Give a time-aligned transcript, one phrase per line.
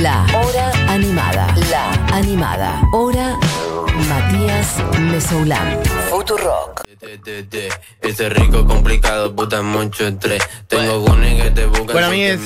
[0.00, 1.54] La Hora Animada.
[1.70, 2.82] La Animada.
[2.92, 3.38] Hora
[4.08, 5.78] Matías Mesoulán.
[6.08, 6.82] Futurock.
[8.00, 10.42] Este rico complicado, puta mucho estrés.
[10.68, 11.66] Tengo que te.
[11.66, 12.40] Bueno, amigues,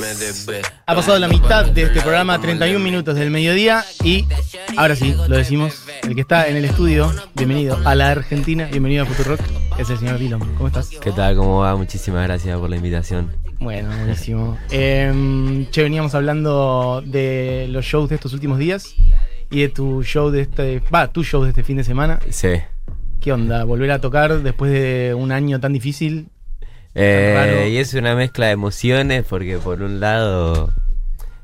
[0.86, 3.84] ha pasado la mitad de este programa, 31 minutos del mediodía.
[4.02, 4.26] Y
[4.76, 5.84] ahora sí, lo decimos.
[6.02, 9.40] El que está en el estudio, bienvenido a la Argentina, bienvenido a Futurock,
[9.78, 10.40] es el señor Dillon.
[10.54, 10.88] ¿Cómo estás?
[10.88, 11.36] ¿Qué tal?
[11.36, 11.76] ¿Cómo va?
[11.76, 13.45] Muchísimas gracias por la invitación.
[13.58, 14.58] Bueno, buenísimo.
[14.70, 18.94] Em, che, veníamos hablando de los shows de estos últimos días
[19.50, 20.82] y de tu show de este.
[20.94, 22.20] Va, tu show de este fin de semana.
[22.30, 22.60] Sí.
[23.20, 23.64] ¿Qué onda?
[23.64, 26.28] ¿Volver a tocar después de un año tan difícil?
[26.94, 30.70] Eh, y es una mezcla de emociones porque por un lado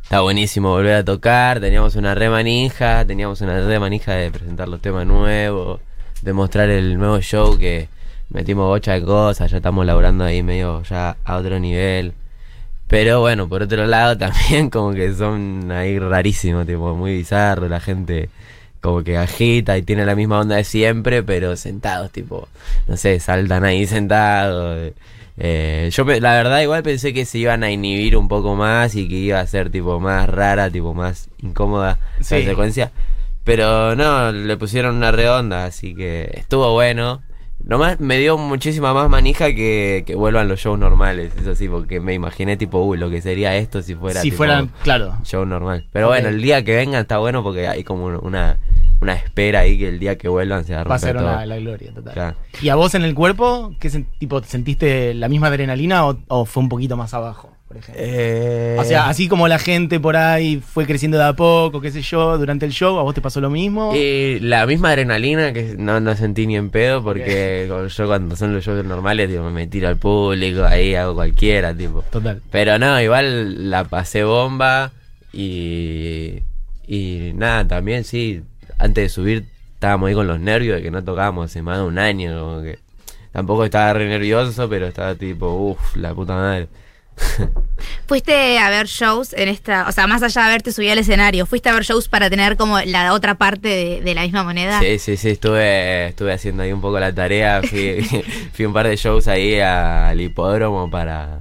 [0.03, 4.69] está buenísimo volver a tocar, teníamos una re manija, teníamos una re manija de presentar
[4.69, 5.81] los temas nuevos,
[6.23, 7.89] de mostrar el nuevo show que
[8.33, 12.13] metimos bocha de cosas, ya estamos laburando ahí medio ya a otro nivel.
[12.89, 17.81] Pero bueno, por otro lado también como que son ahí rarísimos, tipo muy bizarro, la
[17.81, 18.29] gente
[18.81, 22.49] como que agita y tiene la misma onda de siempre, pero sentados, tipo,
[22.89, 24.93] no sé, saltan ahí sentados.
[25.39, 29.09] Eh, yo la verdad igual pensé que se iban a inhibir un poco más y
[29.09, 32.41] que iba a ser tipo más rara, tipo más incómoda Sí.
[32.41, 32.91] la secuencia.
[33.45, 37.23] Pero no, le pusieron una redonda, así que estuvo bueno.
[37.65, 42.01] Nomás me dio muchísima más manija que, que vuelvan los shows normales, eso sí, porque
[42.01, 45.17] me imaginé tipo, uy, lo que sería esto si fuera si tipo, fueran, claro.
[45.23, 45.87] show normal.
[45.93, 48.59] Pero bueno, el día que vengan está bueno porque hay como una,
[49.01, 51.17] una espera ahí que el día que vuelvan se va a Va a romper ser
[51.17, 51.29] todo.
[51.35, 52.15] una, la gloria total.
[52.15, 52.37] Claro.
[52.61, 53.73] ¿Y a vos en el cuerpo?
[53.79, 58.03] ¿Qué tipo, sentiste la misma adrenalina o, o fue un poquito más abajo, por ejemplo?
[58.05, 61.91] Eh, O sea, así como la gente por ahí fue creciendo de a poco, qué
[61.91, 63.93] sé yo, durante el show, ¿a vos te pasó lo mismo?
[63.97, 68.37] y la misma adrenalina que no, no sentí ni en pedo porque con- yo cuando
[68.37, 72.03] son los shows normales tipo, me tiro al público, ahí hago cualquiera, tipo.
[72.11, 72.41] Total.
[72.51, 74.93] Pero no, igual la pasé bomba
[75.33, 76.43] y,
[76.87, 78.43] y nada, también sí,
[78.79, 81.85] antes de subir estábamos ahí con los nervios de que no tocábamos hace más de
[81.85, 82.79] un año, como que
[83.33, 86.69] tampoco estaba re nervioso, pero estaba tipo, uff, la puta madre.
[88.07, 91.47] Fuiste a ver shows en esta, o sea, más allá de haberte subido al escenario,
[91.47, 94.81] fuiste a ver shows para tener como la otra parte de, de la misma moneda.
[94.81, 98.07] Sí, sí, sí, estuve, estuve haciendo ahí un poco la tarea, fui,
[98.53, 101.41] fui un par de shows ahí a- al hipódromo para,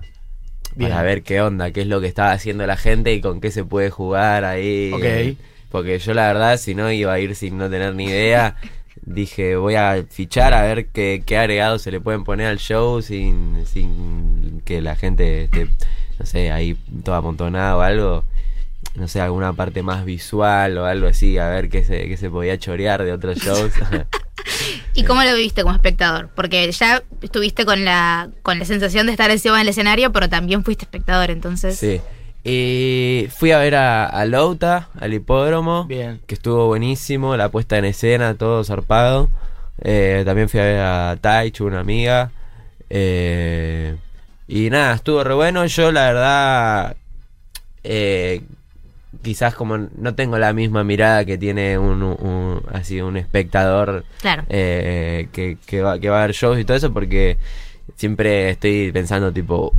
[0.76, 0.90] Bien.
[0.92, 3.52] para ver qué onda, qué es lo que estaba haciendo la gente y con qué
[3.52, 4.92] se puede jugar ahí.
[4.94, 5.38] Ok.
[5.70, 8.56] Porque yo la verdad, si no iba a ir sin no tener ni idea,
[9.04, 13.02] dije voy a fichar a ver qué, qué agregados se le pueden poner al show
[13.02, 15.68] sin, sin que la gente esté,
[16.20, 18.24] no sé, ahí toda amontonada o algo.
[18.96, 22.30] No sé, alguna parte más visual o algo así, a ver qué se, qué se
[22.30, 23.72] podía chorear de otros shows.
[24.94, 26.30] ¿Y cómo lo viviste como espectador?
[26.36, 30.64] Porque ya estuviste con la, con la sensación de estar encima del escenario, pero también
[30.64, 31.78] fuiste espectador, entonces.
[31.78, 32.02] Sí.
[32.44, 36.20] Y fui a ver a, a Louta, al hipódromo, Bien.
[36.26, 39.30] que estuvo buenísimo, la puesta en escena, todo zarpado.
[39.84, 42.32] Eh, también fui a ver a Taichu, una amiga.
[42.90, 43.96] Eh,
[44.48, 45.66] y nada, estuvo re bueno.
[45.68, 46.96] Yo, la verdad,
[47.84, 48.42] eh,
[49.22, 54.44] quizás como no tengo la misma mirada que tiene un, un- así un espectador Claro.
[54.50, 57.38] eh, que, que va, que va a ver shows y todo eso porque
[57.98, 59.74] siempre estoy pensando tipo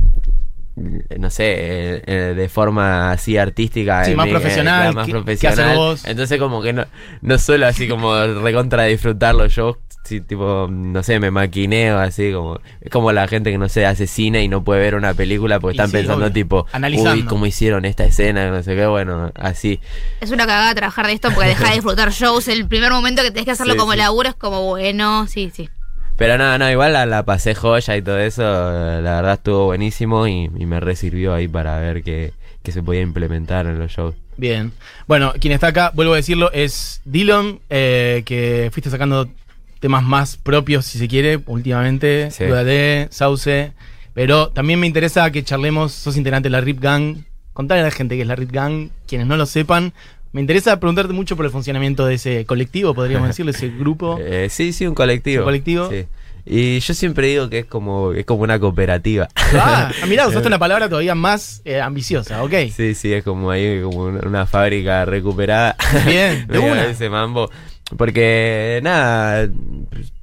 [0.75, 5.05] no sé eh, eh, de forma así artística Sí, más mi- eh, profesional, claro, más
[5.05, 6.05] ¿qué- profesional qué haces vos?
[6.05, 6.85] entonces como que no
[7.21, 12.31] no suelo así como recontra disfrutar los shows sí, tipo no sé me maquineo así
[12.33, 15.13] como es como la gente que no sé hace cine y no puede ver una
[15.13, 16.33] película porque Y están sí, pensando obvio.
[16.33, 17.13] tipo Analizando.
[17.13, 19.79] uy cómo hicieron esta escena no sé qué bueno así
[20.21, 22.47] Es una cagada trabajar de esto porque dejas de disfrutar shows.
[22.47, 23.99] El primer momento que tenés que hacerlo Sí, como sí.
[23.99, 25.69] laburo es como bueno, sí, sí.
[26.23, 30.25] Pero no, no, igual la, la pasé joya y todo eso, la verdad estuvo buenísimo
[30.25, 32.31] y, y me resirvió ahí para ver qué,
[32.63, 34.15] qué se podía implementar en los shows.
[34.37, 34.71] Bien.
[35.05, 39.27] Bueno, quien está acá, vuelvo a decirlo, es Dillon, eh, que fuiste sacando
[39.81, 42.31] temas más propios, si se quiere, últimamente.
[42.31, 42.45] Sí.
[42.45, 43.73] Cuídate, Sauce.
[44.13, 47.17] Pero también me interesa que charlemos, sos integrante de la RIP Gang.
[47.51, 49.91] Contale a la gente que es la RIP Gang, quienes no lo sepan.
[50.33, 54.17] Me interesa preguntarte mucho por el funcionamiento de ese colectivo, podríamos decirlo, ese grupo.
[54.19, 55.43] Eh, sí, sí, un colectivo.
[55.43, 55.89] ¿Un colectivo?
[55.89, 56.05] Sí.
[56.45, 59.29] Y yo siempre digo que es como, es como una cooperativa.
[59.53, 62.53] Ah, mirá, usaste una palabra todavía más eh, ambiciosa, ok.
[62.75, 65.77] Sí, sí, es como ahí como una, una fábrica recuperada.
[66.05, 66.85] Bien, de una.
[66.85, 67.49] Ese mambo.
[67.95, 69.47] Porque, nada,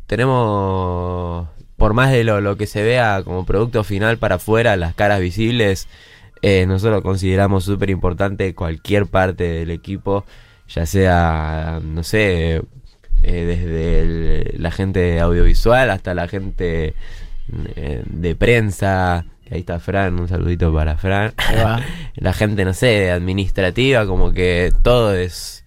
[0.08, 4.94] tenemos, por más de lo, lo que se vea como producto final para afuera, las
[4.94, 5.86] caras visibles,
[6.42, 10.25] eh, nosotros consideramos súper importante cualquier parte del equipo,
[10.69, 12.62] ya sea, no sé,
[13.22, 16.94] eh, desde el- la gente audiovisual hasta la gente
[17.76, 21.32] eh, de prensa, ahí está Fran, un saludito para Fran.
[22.16, 25.64] La gente, no sé, administrativa, como que todo es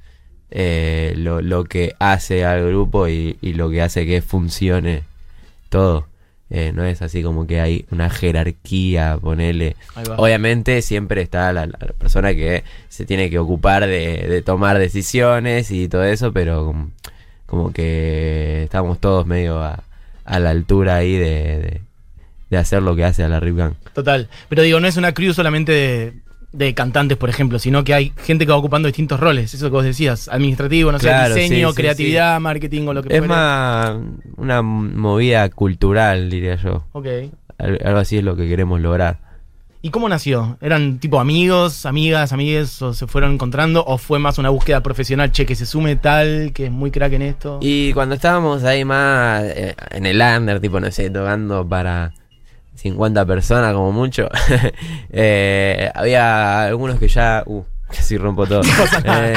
[0.51, 5.03] eh, lo, lo que hace al grupo y, y lo que hace que funcione
[5.69, 6.07] todo.
[6.49, 9.75] Eh, no es así como que hay una jerarquía, ponele.
[10.17, 15.71] Obviamente siempre está la, la persona que se tiene que ocupar de, de tomar decisiones
[15.71, 16.91] y todo eso, pero como,
[17.47, 19.83] como que estamos todos medio a,
[20.25, 21.81] a la altura ahí de, de,
[22.51, 23.73] de hacer lo que hace a la Rip Gang.
[23.93, 24.29] Total.
[24.49, 26.13] Pero digo, no es una crew solamente de,
[26.53, 29.53] de cantantes, por ejemplo, sino que hay gente que va ocupando distintos roles.
[29.53, 33.13] Eso que vos decías, administrativo, no sé, diseño, sí, sí, creatividad, marketing o lo que
[33.13, 33.35] Es fuera.
[33.35, 33.97] más
[34.37, 36.85] una movida cultural, diría yo.
[36.93, 37.07] Ok.
[37.57, 39.17] Al- Algo así es lo que queremos lograr.
[39.85, 40.57] ¿Y cómo nació?
[40.61, 43.83] ¿Eran tipo amigos, amigas, amigues o se fueron encontrando?
[43.85, 45.31] ¿O fue más una búsqueda profesional?
[45.33, 47.59] Che, que se sume tal, que es muy crack en esto.
[47.61, 52.13] Y cuando estábamos ahí más eh, en el under, tipo, no sé, tocando para
[52.75, 54.27] 50 personas como mucho,
[55.11, 57.43] eh, había algunos que ya...
[57.45, 58.61] Uh, casi rompo todo.
[59.05, 59.33] Eh,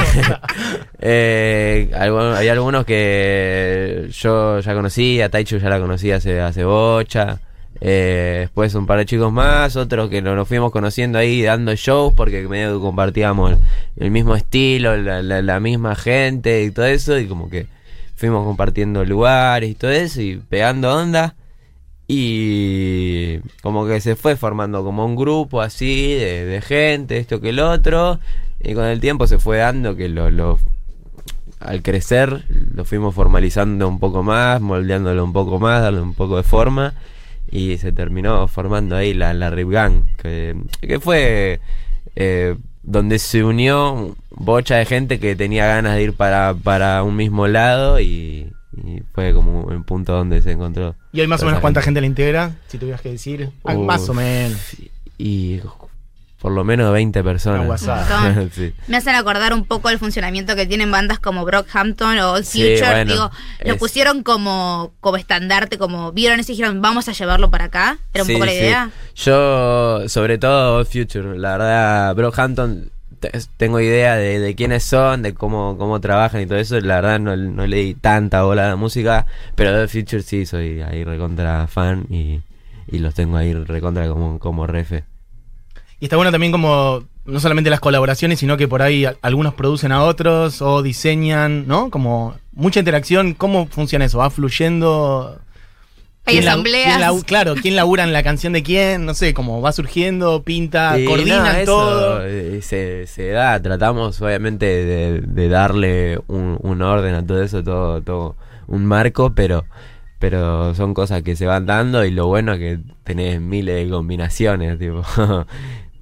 [0.99, 7.39] eh, había algunos que yo ya conocía, Taichu ya la conocía hace, hace bocha.
[7.79, 11.75] Eh, después un par de chicos más, otros que nos, nos fuimos conociendo ahí dando
[11.75, 13.57] shows porque medio compartíamos el,
[13.97, 17.67] el mismo estilo, la, la- la misma gente y todo eso, y como que
[18.15, 21.35] fuimos compartiendo lugares y todo eso y pegando onda.
[22.07, 27.59] Y como que se fue formando como un grupo así de, gente, esto que el
[27.59, 28.19] otro.
[28.63, 30.59] Y con el tiempo se fue dando que lo-
[31.59, 32.43] al crecer
[32.73, 36.93] lo fuimos formalizando un poco más, moldeándolo un poco más, darle un poco de forma.
[37.49, 41.59] Y se terminó formando ahí la, la Rip Gang, que, que fue
[42.15, 47.15] eh, donde se unió bocha de gente que tenía ganas de ir para, para un
[47.15, 48.51] mismo lado y,
[48.87, 50.95] y fue como el punto donde se encontró.
[51.11, 51.99] ¿Y hoy más o menos cuánta gente.
[52.01, 52.51] le integra?
[52.67, 53.49] Si tuvieras que decir.
[53.65, 54.59] Ah, más o menos.
[55.17, 55.59] Y
[56.39, 57.81] por lo menos 20 personas.
[58.53, 58.73] Sí.
[58.87, 62.59] Me hacen acordar un poco el funcionamiento que tienen bandas como Brockhampton o Old Sí,
[62.61, 62.91] Future.
[62.91, 63.31] bueno, Digo,
[63.65, 67.65] lo es- pusieron como, como estandarte, como vieron eso y dijeron, vamos a llevarlo para
[67.65, 67.97] acá.
[68.13, 68.57] Era un Sí, poco la sí.
[68.59, 68.91] idea.
[69.15, 72.91] Yo, sobre todo Future, la verdad, Brockhampton,
[73.57, 76.79] tengo idea de, de quiénes son, de cómo, cómo trabajan y todo eso.
[76.79, 79.25] La verdad, no, no le di tanta bola a la música,
[79.55, 82.41] pero de Future sí, soy ahí recontra fan y,
[82.87, 85.03] y los tengo ahí recontra como, como refe.
[85.99, 89.91] Y está bueno también como, no solamente las colaboraciones, sino que por ahí algunos producen
[89.91, 91.89] a otros o diseñan, ¿no?
[91.89, 93.33] Como mucha interacción.
[93.33, 94.19] ¿Cómo funciona eso?
[94.19, 95.39] ¿Va fluyendo?
[96.27, 96.85] Hay ¿Quién la- asambleas.
[96.97, 99.05] quién la- claro, ¿quién labura en la canción de quién?
[99.05, 102.25] No sé, como va surgiendo, pinta, Y coordinan nada, eso, todo.
[102.25, 107.63] eh, se, se da, tratamos obviamente de, de darle un, un orden a todo eso,
[107.63, 108.35] todo, todo
[108.67, 109.65] un marco, pero,
[110.19, 113.89] pero son cosas que se van dando y lo bueno es que tenés miles de
[113.89, 115.01] combinaciones, tipo.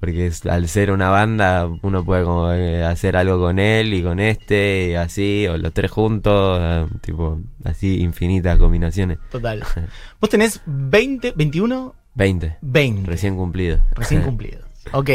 [0.00, 4.02] Porque es- al ser una banda uno puede como, eh, hacer algo con él y
[4.02, 9.18] con este y así, o los tres juntos, eh, tipo, así infinitas combinaciones.
[9.30, 9.62] Total.
[10.20, 13.10] Vos tenés 20, 21, 20, 20.
[13.10, 13.80] recién cumplido.
[13.94, 14.62] Recién cumplidos.
[14.92, 15.10] Ok.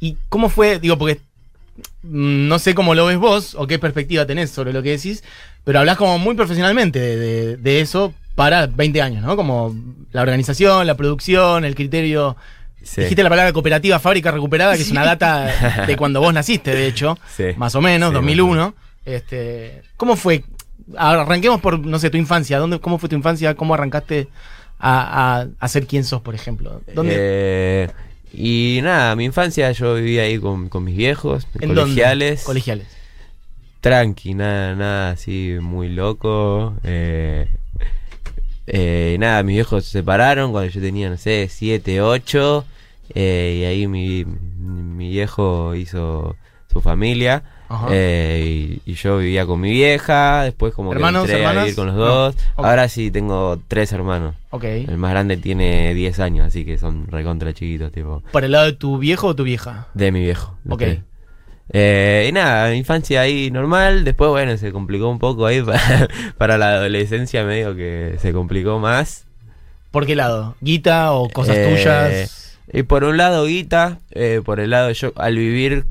[0.00, 0.78] ¿Y cómo fue?
[0.80, 1.20] Digo, porque
[2.02, 5.22] mm, no sé cómo lo ves vos o qué perspectiva tenés sobre lo que decís,
[5.64, 9.36] pero hablas como muy profesionalmente de, de- de eso para 20 años, ¿no?
[9.36, 9.74] Como
[10.12, 12.36] la organización, la producción, el criterio.
[12.86, 13.00] Sí.
[13.02, 16.86] Dijiste la palabra cooperativa fábrica recuperada, que es una data de cuando vos naciste, de
[16.86, 17.46] hecho, Sí.
[17.56, 18.74] más o menos, Sí, 2001.
[19.04, 20.44] Este, ¿Cómo fue?
[20.96, 22.58] Arranquemos por, no sé, tu infancia.
[22.58, 23.54] ¿Dónde, ¿Cómo fue tu infancia?
[23.56, 24.28] ¿Cómo arrancaste
[24.78, 26.80] a, a- a ser quien sos, por ejemplo?
[26.94, 27.14] ¿Dónde?
[27.18, 27.88] Eh,
[28.32, 31.82] y nada, mi infancia yo vivía ahí con, con mis viejos, ¿En dónde?
[31.82, 32.44] colegiales.
[32.44, 32.86] Colegiales.
[33.80, 36.74] Tranqui, nada, nada así muy loco.
[36.84, 37.48] Eh,
[38.66, 42.64] eh, nada, mis viejos se separaron cuando yo tenía, no sé, 7, 8.
[43.14, 46.36] Y ahí mi, mi viejo hizo
[46.72, 47.42] su familia.
[47.90, 50.42] Eh, y, y yo vivía con mi vieja.
[50.44, 51.64] Después, como ¿Hermanos, que entré a hermanas?
[51.64, 52.04] vivir con los No.
[52.04, 52.36] dos.
[52.56, 54.34] Ahora sí tengo tres hermanos.
[54.50, 54.64] Ok.
[54.64, 58.22] El más grande tiene 10 años, así que son recontra chiquitos, tipo.
[58.30, 59.88] ¿Por el lado de tu viejo o tu vieja?
[59.94, 60.56] De mi viejo.
[60.68, 60.82] Ok.
[61.72, 64.04] Eh, y nada, infancia ahí normal.
[64.04, 66.08] Después, bueno, se complicó un poco ahí para,
[66.38, 69.24] para la adolescencia, medio que se complicó más.
[69.90, 70.54] ¿Por qué lado?
[70.60, 72.45] ¿Guita o cosas Eh, tuyas?
[72.72, 73.98] Y por un lado, guita.
[74.10, 75.86] eh, por el lado, yo al vivir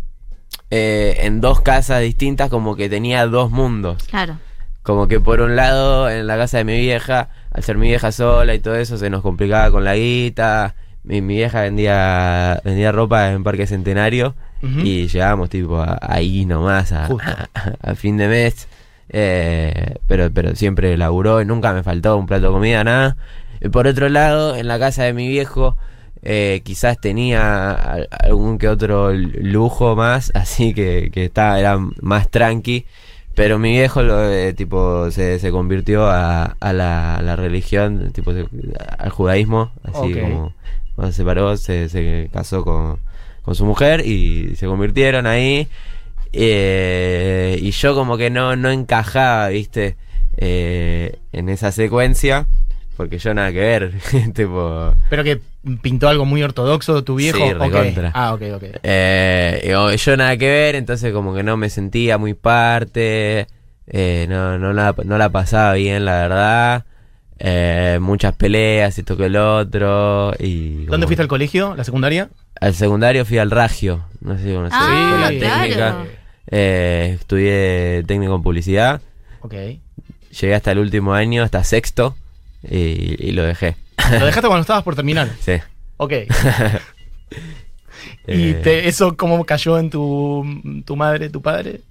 [0.71, 4.03] eh, en dos casas distintas, como que tenía dos mundos.
[4.09, 4.37] Claro.
[4.83, 8.11] Como que por un lado, en la casa de mi vieja, al ser mi vieja
[8.11, 10.75] sola y todo eso, se nos complicaba con la guita.
[11.03, 14.35] Mi, mi vieja vendía, vendía ropa en Parque Centenario
[14.83, 17.07] y llegábamos tipo a- ahí nomás a-
[17.81, 18.67] a fin de mes.
[19.09, 23.17] Eh, pero, pero siempre laburó y nunca me faltó un plato de comida, nada.
[23.61, 25.77] Y por otro lado, en la casa de mi viejo,
[26.25, 32.29] eh, quizás tenía al- algún que otro lujo más, así que, que estaba, era más
[32.29, 32.85] tranqui.
[33.35, 38.11] Pero mi viejo lo, eh, tipo se, se convirtió a, a la, a la religión,
[38.13, 38.45] tipo se-
[38.97, 40.53] al judaísmo, así como
[40.95, 42.97] cuando se separó, se, se casó con,
[43.43, 45.67] con su mujer y se convirtieron ahí.
[46.33, 49.95] Eh, y yo como que no, no encajaba, viste,
[50.37, 52.45] Eh, en esa secuencia,
[52.95, 53.91] porque yo nada que ver,
[54.33, 54.93] tipo...
[55.09, 55.39] Pero que
[55.81, 57.37] pintó algo muy ortodoxo tu viejo.
[57.37, 58.11] Sí, recontra.
[58.13, 58.63] Ah, ok, ok.
[58.83, 63.47] Eh, yo nada que ver, entonces como que no me sentía muy parte,
[63.87, 66.85] eh, no, no, la, no la pasaba bien, la verdad.
[67.37, 70.33] Eh, muchas peleas, esto que el otro.
[70.39, 71.75] Y ¿Dónde como- fuiste al colegio?
[71.75, 72.29] ¿La secundaria?
[72.61, 75.39] Al secundario fui al Ragio, no sé si conocés, Ah, claro.
[75.59, 75.97] técnica.
[76.49, 79.01] Eh, estudié técnico en publicidad,
[79.41, 79.53] Ok.
[80.39, 82.15] llegué hasta el último año, hasta sexto,
[82.69, 83.75] y, y lo dejé.
[84.19, 85.29] Lo dejaste cuando estabas por terminar.
[85.41, 85.53] Sí.
[85.97, 86.13] Ok.
[88.27, 90.45] ¿Y Eh, te- eso cómo cayó en tu,
[90.85, 91.81] tu madre, tu padre?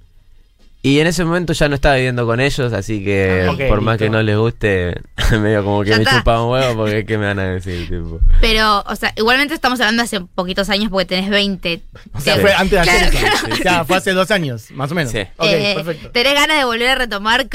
[0.86, 4.04] Y en ese momento ya no estaba viviendo con ellos, así que por más listo.
[4.04, 5.00] que no les guste,
[5.40, 6.18] medio como que Ya me está.
[6.18, 7.88] chupa un huevo porque ¿qué me van a decir?
[7.88, 8.20] Tipo?
[8.38, 11.80] Pero, o sea, igualmente estamos hablando de hace poquitos años porque tenés 20.
[12.12, 13.10] O sea, fue antes de ayer.
[13.10, 13.46] Claro, eso.
[13.50, 15.10] O sea, fue hace dos años, más o menos.
[15.10, 15.20] Sí.
[15.38, 16.10] Ok, eh, perfecto.
[16.10, 17.46] Tenés ganas de volver a retomar.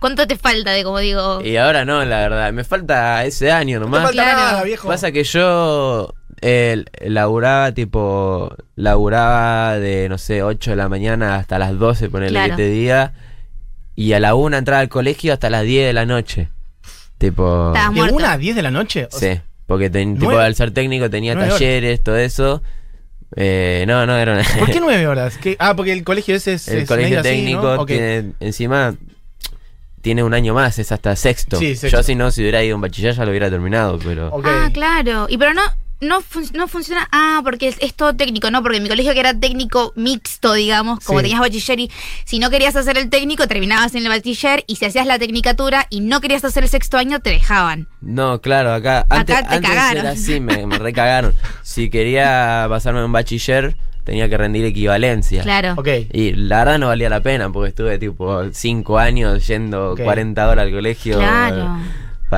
[0.00, 1.42] ¿Cuánto te falta de, como digo?
[1.44, 4.02] Y ahora no, la verdad, me falta ese año No te nomás.
[4.06, 4.38] falta Claro.
[4.38, 4.88] nada, viejo.
[4.88, 6.14] Pasa que yo
[6.46, 12.38] eh, laburaba tipo, laburaba de, no sé, 8 de la mañana hasta las 12, ponerle
[12.38, 12.56] Claro.
[12.56, 13.12] que te diga,
[13.96, 16.48] y a la 1 entraba al colegio hasta las 10 de la noche.
[17.18, 17.72] Tipo...
[17.72, 18.16] ¿De muerto.
[18.16, 19.08] una a 10 de la noche?
[19.10, 21.48] O sea, Sí, porque ten- tipo al ser técnico tenía horas.
[21.50, 22.62] talleres, todo eso.
[23.36, 24.42] Eh, no, no, era una...
[24.58, 25.38] ¿Por qué nueve horas?
[25.38, 25.56] ¿Qué?
[25.58, 26.68] Ah, porque el colegio ese es.
[26.68, 27.80] El es colegio medio así, técnico ¿no?
[27.82, 27.86] Ok.
[27.88, 28.94] tiene, encima
[30.02, 31.56] tiene un año más, es hasta sexto.
[31.56, 31.96] Sí, sexto.
[31.96, 34.28] Yo si no, si hubiera ido a un bachiller ya lo hubiera terminado, pero...
[34.28, 34.44] Ok.
[34.46, 35.26] Ah, claro.
[35.30, 35.62] Y pero no,
[36.00, 37.08] no, fun- no funciona.
[37.12, 38.62] Ah, porque es, es todo técnico, ¿no?
[38.62, 41.24] Porque en mi colegio que era técnico mixto, digamos, como Sí.
[41.24, 41.90] tenías bachiller y
[42.24, 45.86] si no querías hacer el técnico, terminabas en el bachiller y si hacías la tecnicatura
[45.90, 47.88] y no querías hacer el sexto año, te dejaban.
[48.00, 50.00] No, claro, acá, antes, Acá te antes cagaron.
[50.02, 51.34] era así, me, me recagaron.
[51.62, 55.42] Si quería pasarme un bachiller, tenía que rendir equivalencia.
[55.42, 55.74] Claro.
[55.78, 55.88] Ok.
[56.12, 60.02] Y la verdad no valía la pena, porque estuve tipo 5 años yendo Ok.
[60.02, 61.16] 40 horas al colegio.
[61.18, 61.78] Claro.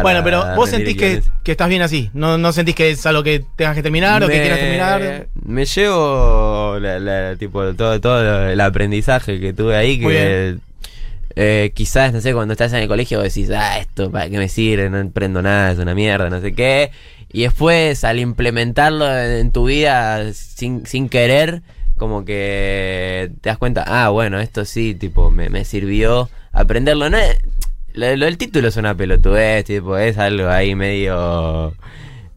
[0.02, 2.10] Bueno, pero vos sentís que, que estás bien así.
[2.12, 5.26] No, no sentís que es algo que tengas que terminar o que quieras terminar.
[5.44, 10.56] Me llevo la- la- tipo todo, todo el aprendizaje que tuve ahí que
[11.38, 14.48] eh, quizás, no sé, cuando estás en el colegio decís, ah, esto para qué me
[14.48, 16.90] sirve, no aprendo nada, es una mierda, no sé qué.
[17.30, 21.60] Y después al implementarlo en, en tu vida sin, sin querer,
[21.98, 27.10] como que te das cuenta, ah, bueno, esto sí, tipo, me, me sirvió aprenderlo.
[27.10, 27.38] No es-
[27.96, 31.74] lo, lo del título es una pelotudez, tipo, es algo ahí medio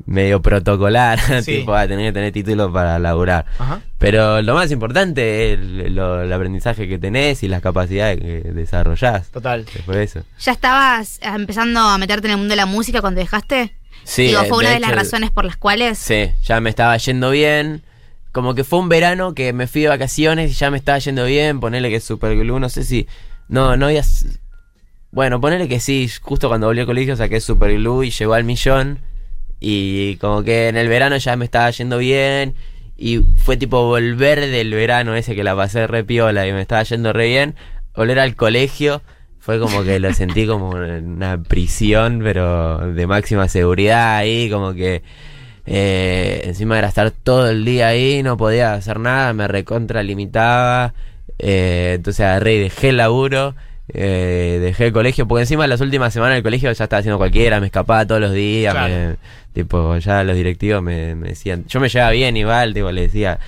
[0.06, 1.58] medio protocolar, Sí.
[1.60, 3.46] tipo, a tener que tener título para laburar.
[3.60, 3.82] Ajá.
[4.00, 8.42] Pero lo más importante es el, lo- el aprendizaje que tenés y las capacidades que
[8.54, 9.30] desarrollás.
[9.30, 9.66] Total.
[9.66, 10.22] Después de eso.
[10.40, 13.76] ¿Ya estabas eh, empezando a meterte en el mundo de la música cuando dejaste?
[14.04, 16.00] Sí, Digo, fue una de, las razones por las cuales.
[16.00, 17.84] Sí, ya me estaba yendo bien.
[18.32, 21.26] Como que fue un verano que me fui de vacaciones y ya me estaba yendo
[21.26, 21.60] bien.
[21.60, 23.08] Ponele que es super glue, no sé si.
[23.48, 24.02] No, no había.
[25.12, 28.44] Bueno, ponele que sí, justo cuando volví al colegio saqué super glue y llegó al
[28.44, 29.00] millón.
[29.60, 32.56] Y como que en el verano ya me estaba yendo bien.
[32.96, 36.84] Y fue tipo volver del verano ese que la pasé re piola y me estaba
[36.84, 37.56] yendo re bien.
[37.96, 39.02] Volver al colegio.
[39.40, 45.02] Fue como que lo sentí como una prisión, pero de máxima seguridad ahí, como que
[45.66, 50.94] eh, encima era estar todo el día ahí, no podía hacer nada, me recontra limitaba.
[51.40, 53.56] eh, entonces agarré y dejé el laburo,
[53.94, 57.60] eh, dejé el colegio, porque encima las últimas semanas del colegio ya estaba haciendo cualquiera,
[57.60, 58.94] me escapaba todos los días, Claro.
[58.94, 59.16] me-
[59.54, 63.40] tipo, ya los directivos me, me decían, yo me llevaba bien igual, tipo, le decía,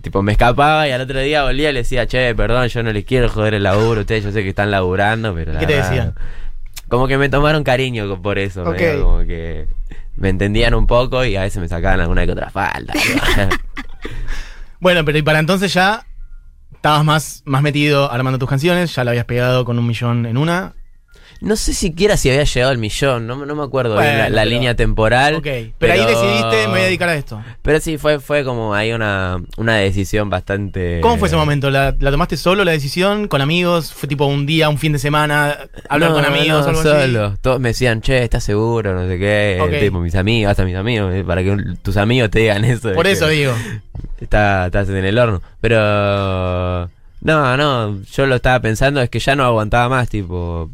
[0.00, 2.92] tipo, me escapaba y al otro día volvía y le decía, che, perdón, yo no
[2.92, 5.52] les quiero joder el laburo, ustedes yo sé que están laburando, pero...
[5.52, 6.14] la ¿Qué te verdad, decían?
[6.88, 9.66] Como que me tomaron cariño por eso, medio como que
[10.16, 12.92] me entendían un poco y a veces me sacaban alguna que otra falta.
[14.80, 16.04] Bueno, pero y para entonces ya
[16.82, 20.36] estabas más, más metido armando tus canciones, ya la habías pegado con un millón en
[20.36, 20.74] una.
[21.40, 24.34] no sé siquiera si había llegado al millón, no, no me acuerdo bien la, Bueno,
[24.36, 25.34] la pero- línea temporal.
[25.36, 25.46] Ok,
[25.78, 27.40] pero, ahí decidiste, me voy a dedicar a esto.
[27.62, 30.98] Pero sí, fue, fue como ahí una, una decisión bastante...
[31.02, 31.70] ¿Cómo fue ese momento?
[31.70, 33.28] ¿La, la tomaste solo la decisión?
[33.28, 33.92] ¿Con amigos?
[33.92, 35.56] ¿Fue tipo un día, un fin de semana?
[35.88, 36.62] ¿Hablar No, con amigos?
[36.62, 36.88] no, algo así?
[36.88, 37.36] solo.
[37.40, 38.92] Todos me decían, che, ¿estás seguro?
[38.94, 39.58] No sé qué.
[39.60, 39.78] Ok.
[39.80, 42.92] Tipo, mis amigos, hasta mis amigos, para que tus amigos te digan eso.
[42.92, 43.52] Por que eso digo.
[44.22, 45.42] Está- estás en el horno.
[45.60, 46.90] Pero...
[47.20, 50.70] No, no, yo lo estaba pensando, es que ya no aguantaba más, tipo...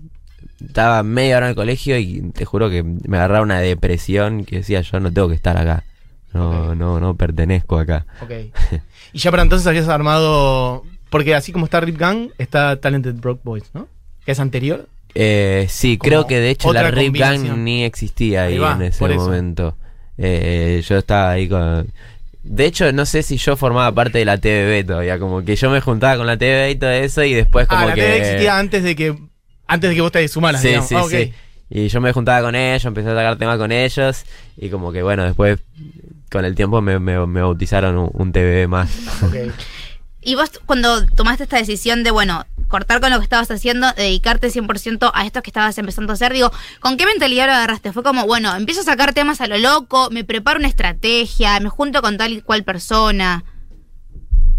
[0.64, 4.56] Estaba media hora en el colegio y te juro que me agarraba una depresión que
[4.56, 5.84] decía, yo no tengo que estar acá.
[6.32, 8.06] No, no, no pertenezco acá.
[8.22, 8.30] Ok.
[9.12, 10.84] y ya para entonces habías armado.
[11.10, 13.88] Porque así como está Rip Gang, está Talented Broke Boys, ¿no?
[14.24, 14.88] Que es anterior.
[15.14, 19.08] Eh, sí, creo que de hecho la Rip Gang ni existía ahí, va, en ese
[19.08, 19.76] momento.
[20.18, 21.88] Eh, yo estaba ahí con...
[22.50, 25.70] De hecho, no sé si yo formaba parte de la TVB todavía, como que yo
[25.70, 28.00] me juntaba con la TVB y todo eso y después como ah, la que...
[28.02, 29.16] TV existía antes de que.
[29.66, 30.88] Antes de que vos te sumaras, Sí, digamos.
[30.88, 31.32] sí, Ah, sí.
[31.70, 34.24] Y yo me juntaba con ellos, empecé a sacar temas con ellos
[34.56, 35.58] y como que bueno, después
[36.30, 38.88] con el tiempo me, me- me bautizaron un, un TVB más.
[39.22, 39.52] Ok.
[40.22, 44.50] Y vos cuando tomaste esta decisión de, bueno, cortar con lo que estabas haciendo, dedicarte
[44.50, 47.92] 100% a esto que estabas empezando a hacer, digo, ¿con qué mentalidad lo agarraste?
[47.92, 51.68] Fue como, bueno, empiezo a sacar temas a lo loco, me preparo una estrategia, me
[51.70, 53.44] junto con tal y cual persona.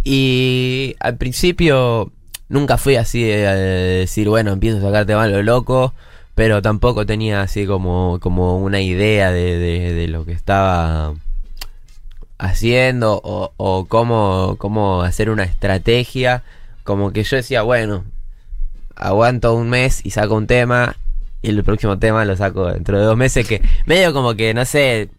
[0.03, 2.11] Y al principio
[2.47, 5.93] nunca fui así de, de decir, bueno, empiezo a sacarte mal lo loco,
[6.35, 11.13] pero tampoco tenía así como, como una idea de, de- de lo que estaba
[12.37, 16.43] haciendo o, o cómo, cómo hacer una estrategia.
[16.89, 18.03] Como que yo decía, bueno,
[18.95, 20.95] aguanto un mes y saco un tema
[21.43, 24.65] y el próximo tema lo saco dentro de dos meses que medio como que, no
[24.65, 25.09] sé,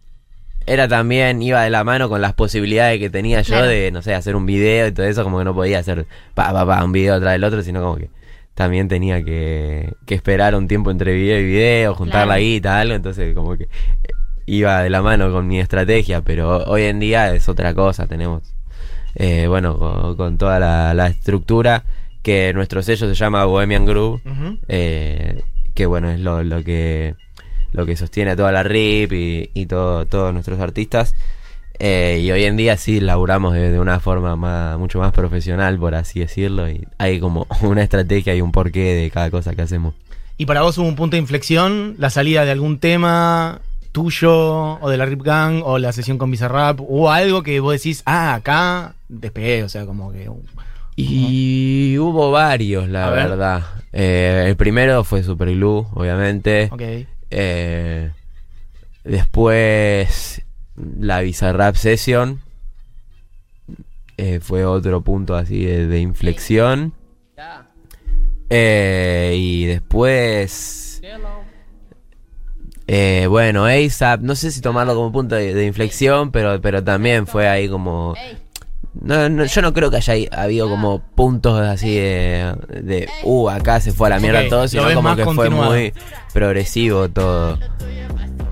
[0.65, 3.67] era también, iba de la mano con las posibilidades que tenía yo Claro.
[3.67, 6.51] de, no sé, hacer un video y todo eso, como que no podía hacer pa,
[6.51, 8.09] pa, pa, un video tras del otro, sino como que
[8.53, 12.31] también tenía que, que esperar un tiempo entre video y video, juntar Claro.
[12.31, 13.67] la guita, algo, entonces como que eh,
[14.45, 18.43] iba de la mano con mi estrategia, pero hoy en día es otra cosa, tenemos,
[19.15, 21.83] eh, bueno, con, con toda la, la estructura,
[22.21, 24.21] que nuestro sello se llama Bohemian Groove,
[24.67, 25.41] eh,
[25.73, 27.15] que bueno, es lo, lo que
[27.73, 31.15] lo que sostiene a toda la RIP y, y todo, todos nuestros artistas.
[31.79, 35.79] Eh, y hoy en día sí laburamos de, de una forma más, mucho más profesional,
[35.79, 39.63] por así decirlo, y hay como una estrategia y un porqué de cada cosa que
[39.63, 39.95] hacemos.
[40.37, 43.61] Y para vos hubo un punto de inflexión, la salida de algún tema
[43.91, 47.73] tuyo o de la Rip Gang o la sesión con Bizarrap, o algo que vos
[47.73, 50.29] decís, ah, acá despegué, o sea, como que...
[50.29, 50.41] uh,
[50.95, 53.29] Y hubo varios, la A ver.
[53.29, 53.63] verdad.
[53.93, 56.69] Eh, el primero fue Super Glue, obviamente.
[56.71, 56.81] Ok.
[57.31, 58.11] Eh,
[59.03, 60.41] después
[60.99, 62.39] la Bizarrap Session
[64.17, 66.93] eh, fue otro punto así de, de inflexión.
[68.49, 71.01] Eh, y después...
[72.87, 77.27] eh, bueno, ASAP, no sé si tomarlo como punto de, de inflexión, pero, pero también
[77.27, 78.15] fue ahí como...
[78.93, 83.79] No, no, yo no creo que haya habido como puntos así de, de uh, acá
[83.79, 85.71] se fue a la mierda Ok, todo, sino como que fue continuado.
[85.71, 85.93] muy
[86.33, 87.57] progresivo todo.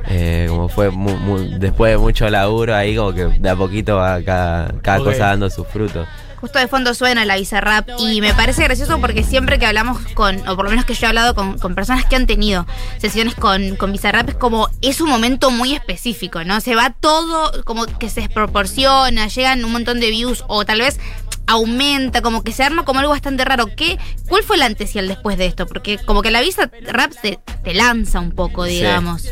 [0.08, 3.98] Eh, como fue mu- mu- después de mucho laburo ahí como que de a poquito
[3.98, 5.06] va cada, cada Ok.
[5.08, 6.08] cosa dando sus frutos.
[6.41, 10.39] Justo de fondo suena la Bizarrap y me parece gracioso porque siempre que hablamos con,
[10.47, 12.65] o por lo menos que yo he hablado con, con personas que han tenido
[12.97, 16.62] sesiones con, con Bizarrap, es como, es un momento muy específico, ¿no?
[16.62, 20.97] Se va todo como que se desproporciona, llegan un montón de views o tal vez
[21.45, 23.65] aumenta, como que se arma como algo bastante raro.
[23.75, 23.97] ¿Qué,
[24.28, 25.65] ¿Cuál fue el antes y el después de esto?
[25.67, 28.71] Porque como que la Bizarrap te, te lanza un poco, Sí.
[28.75, 29.23] digamos.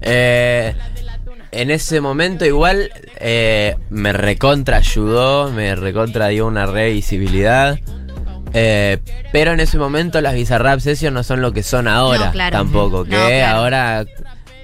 [0.00, 0.74] Eh,
[1.52, 7.78] en ese momento igual eh, me recontra ayudó, me recontra dio una revisibilidad.
[8.54, 8.98] Eh,
[9.32, 12.56] pero en ese momento las Bizarrap Sessions no son lo que son ahora No, claro.
[12.56, 12.98] tampoco.
[12.98, 13.58] No, Que claro.
[13.58, 14.06] ahora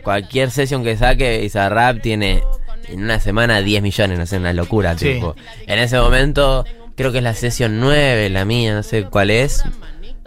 [0.02, 2.42] cualquier sesión que saque Bizarrap tiene
[2.88, 4.96] en una semana 10 millones, no sé, una locura.
[4.96, 5.14] Sí.
[5.14, 5.36] Tipo.
[5.66, 6.64] En ese momento
[6.96, 9.62] creo que es la sesión 9, la mía, no sé cuál es.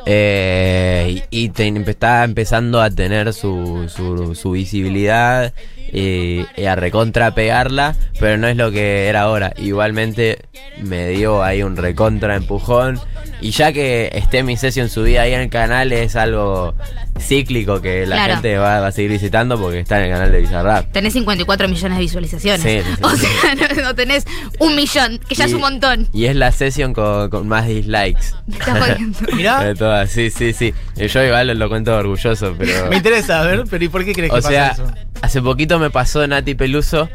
[0.06, 5.54] Eh, y y te- estaba empezando a tener su, su, su visibilidad
[5.92, 9.54] y, y a recontra pegarla, pero no es lo que era ahora.
[9.58, 10.40] Igualmente
[10.82, 13.00] me dio ahí un recontra empujón.
[13.40, 16.74] Y ya que esté mi sesión subida ahí en el canal, es algo
[17.20, 18.34] cíclico que la Claro.
[18.36, 20.92] gente va, va a seguir visitando porque está en el canal de Bizarrap.
[20.92, 22.62] Tenés 54 millones de visualizaciones.
[22.62, 23.02] Sí, sí, sí.
[23.04, 24.26] O sea, no, no tenés
[24.60, 26.08] un millón, que ya es un montón.
[26.14, 28.22] Y es la sesión con, con más dislikes.
[28.48, 29.20] Me estás jodiendo.
[29.36, 30.74] Mirá, De todas, sí, sí, sí.
[30.96, 32.90] Y Yo igual lo, cuento orgulloso, pero...
[32.90, 34.94] me interesa, a ver, pero ¿y por qué crees que sea, pasa eso?
[35.22, 37.10] Hace poquito me pasó Nati Peluso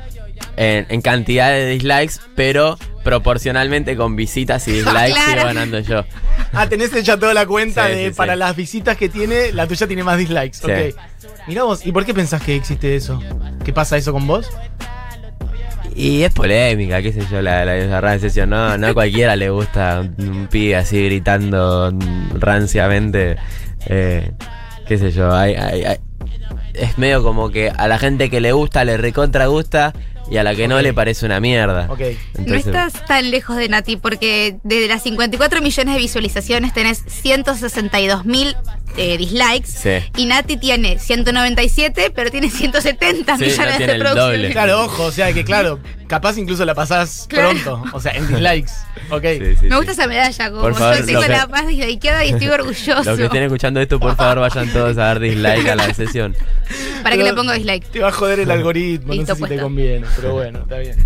[0.56, 5.30] en, en cantidad de dislikes, pero proporcionalmente con visitas y dislikes Claro.
[5.32, 6.04] sigo ganando yo.
[6.52, 8.38] Ah, tenés hecha toda la cuenta Sí, de sí, para sí.
[8.38, 10.54] las visitas que tiene, la tuya tiene más dislikes.
[10.58, 10.70] Sí.
[10.70, 11.00] Ok.
[11.48, 13.20] Mirá vos, ¿y por qué pensás que existe eso?
[13.64, 14.48] ¿Qué pasa eso con vos?
[15.94, 18.48] Y es polémica, qué sé yo, la, la Bizarrap sesión.
[18.50, 21.92] No, no a cualquiera le gusta un, un pibe así gritando
[22.34, 23.36] ranciamente.
[23.86, 24.32] Eh,
[24.86, 25.98] qué sé yo, hay, hay- hay-
[26.74, 29.92] es medio como que a la gente que le gusta le recontra gusta
[30.30, 31.88] y a la que no le parece una mierda.
[31.90, 32.00] Ok.
[32.46, 38.24] No estás tan lejos de Nati porque de las 54 millones de visualizaciones tenés 162
[38.24, 38.56] mil
[38.96, 39.90] eh, dislikes Sí.
[40.16, 44.52] y Nati tiene 197 pero tiene 170 Sí, millones no tiene de reproducciones.
[44.52, 45.80] Claro, ojo, o sea que claro,
[46.12, 47.52] capaz incluso la pasás Claro.
[47.62, 47.82] pronto.
[47.96, 48.70] O sea, en dislikes.
[49.08, 49.22] Ok.
[49.22, 49.74] Sí, sí, Me sí.
[49.76, 53.02] gusta esa medalla, como Por favor, yo tengo que- la paz dislikeada y estoy orgulloso.
[53.02, 56.36] Los que estén escuchando esto, por favor, vayan todos a dar dislike a la sesión.
[57.02, 57.86] Para que le pongo dislike.
[57.90, 60.78] Te va a joder el algoritmo, Listo, no sé si te conviene, pero bueno, está
[60.80, 60.96] bien.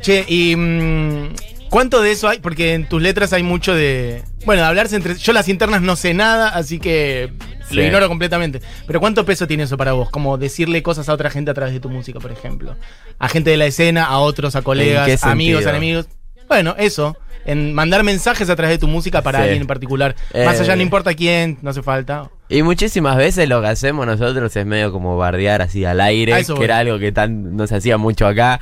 [0.00, 1.34] Che, y mm,
[1.70, 2.40] ¿cuánto de eso hay?
[2.40, 4.24] Porque en tus letras hay mucho de.
[4.44, 5.16] Bueno, de hablarse entre.
[5.16, 7.32] Yo las internas no sé nada, así que
[7.70, 8.60] lo ignoro completamente.
[8.86, 10.10] Pero ¿cuánto peso tiene eso para vos?
[10.10, 12.76] Como decirle cosas a otra gente a través de tu música, por ejemplo.
[13.18, 16.06] A gente de la escena, a otros, a ¿En colegas, amigos, enemigos.
[16.48, 17.16] Bueno, eso.
[17.44, 19.42] En mandar mensajes a través de tu música para Sí.
[19.44, 20.14] alguien en particular.
[20.44, 20.62] Más Eh.
[20.62, 22.30] allá, no importa quién, no hace falta.
[22.48, 26.52] Y muchísimas veces lo que hacemos nosotros es medio como bardear así al aire, que
[26.52, 26.64] voy.
[26.64, 28.60] era algo que tan, no se hacía mucho acá.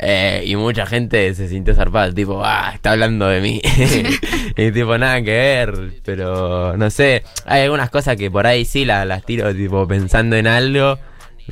[0.00, 3.60] eh, y mucha gente se sintió zarpada, tipo, ah, está hablando de mí.
[4.58, 6.00] y tipo, nada que ver.
[6.04, 10.36] Pero no sé, hay algunas cosas que por ahí sí la- las tiro, tipo, pensando
[10.36, 10.98] en algo.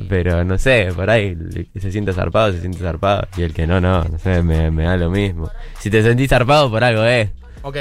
[0.07, 3.27] Pero no sé, por ahí el que se siente zarpado, se siente zarpado.
[3.35, 5.49] Y el que no, no, no sé, me, me da lo mismo.
[5.79, 7.29] Si te sentís zarpado, por algo es.
[7.63, 7.77] Ok.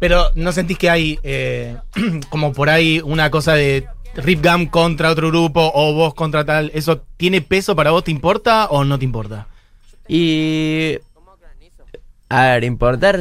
[0.00, 1.76] Pero ¿no sentís que hay eh,
[2.30, 6.72] como por ahí una cosa de Rip Gam contra otro grupo o vos contra tal?
[6.74, 8.02] ¿Eso tiene peso para vos?
[8.02, 9.46] ¿Te importa o no te importa?
[10.08, 10.98] Y.
[12.28, 13.20] A ver, importar.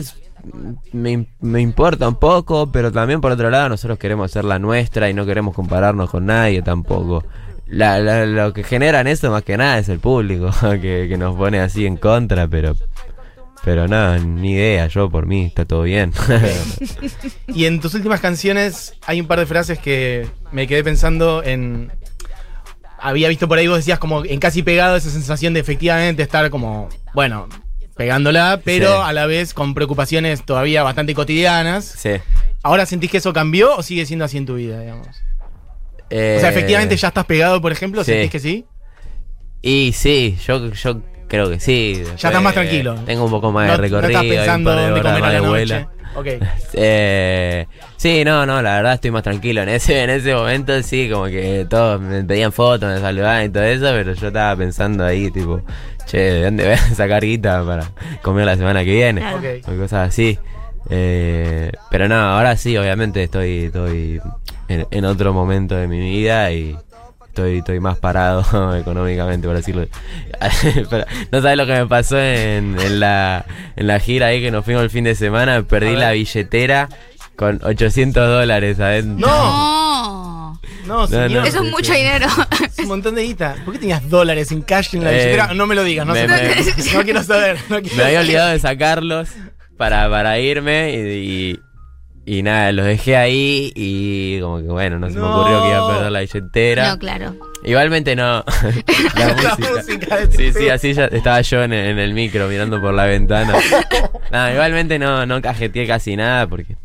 [0.93, 5.09] Me, me importa un poco, pero también por otro lado, nosotros queremos hacer la nuestra
[5.09, 7.23] y no queremos compararnos con nadie tampoco.
[7.67, 10.49] La- la- lo que generan eso más que nada es el público,
[10.81, 12.75] que, que nos pone así en contra, pero.
[13.65, 16.13] Pero ni idea, yo por mí está todo bien.
[17.47, 21.91] Y en tus últimas canciones hay un par de frases que me quedé pensando en...
[23.01, 26.49] Había visto por ahí, vos decías como en casi pegado esa sensación de efectivamente estar
[26.49, 27.47] como, bueno,
[27.99, 29.01] pegándola, pero Sí.
[29.03, 31.83] a la vez con preocupaciones todavía bastante cotidianas.
[31.85, 32.11] sí.
[32.63, 35.07] ¿Ahora sentís que eso cambió o sigue siendo así en tu vida, digamos?
[36.09, 38.11] Eh, O sea, efectivamente ya estás pegado, por ejemplo, sí.
[38.13, 38.65] ¿sentís que sí?
[39.61, 41.95] Y sí, yo, yo creo que sí.
[41.97, 42.95] Después, estás más tranquilo.
[43.05, 44.01] Tengo un poco más no, de recorrido.
[44.01, 45.47] no estás pensando de dónde comer a la noche.
[45.49, 45.89] vuela.
[46.15, 46.27] Ok.
[46.73, 47.65] Eh,
[47.97, 49.61] sí, no, no, la verdad estoy más tranquilo.
[49.61, 53.49] En ese, en ese momento sí, como que todos me pedían fotos, me saludaban y
[53.49, 55.61] todo eso, pero yo estaba pensando ahí, tipo,
[56.09, 57.91] che, ¿de dónde voy a sacar guita para
[58.21, 59.21] comer la semana que viene?
[59.21, 59.41] Claro.
[59.67, 60.39] O cosas así.
[60.89, 64.21] Eh, pero no, ahora sí, obviamente estoy, estoy
[64.67, 66.75] en, en otro momento de mi vida y
[67.27, 69.87] estoy, estoy más parado económicamente, por decirlo.
[70.89, 73.45] Pero, no sabes lo que me pasó en, en la,
[73.75, 75.61] en la gira ahí que nos fuimos el fin de semana.
[75.63, 76.89] Perdí la billetera
[77.35, 79.27] con 800 dólares adentro.
[79.27, 80.18] ¡No!
[80.89, 81.31] No, señor.
[81.31, 81.43] no.
[81.45, 82.27] eso es mucho dinero.
[82.61, 83.55] Es un montón de guita.
[83.63, 85.53] ¿Por qué tenías dólares en cash en la Eh, billetera?
[85.53, 86.27] No me lo digas, no, me- sé.
[86.27, 87.57] me- no quiero saber.
[87.69, 89.29] no quiero Me había olvidado de sacarlos
[89.77, 91.59] para, para irme y,
[92.25, 95.69] y, y nada, los dejé ahí y como que bueno, no se me ocurrió que
[95.69, 96.89] iba a perder la billetera.
[96.89, 97.35] No, claro.
[97.63, 98.43] Igualmente no.
[99.15, 99.69] la La música.
[99.75, 103.05] música de Sí, sí, así ya estaba yo en, en el micro mirando por la
[103.05, 103.53] ventana.
[104.31, 106.75] Nada, igualmente no, no cajeteé casi nada porque,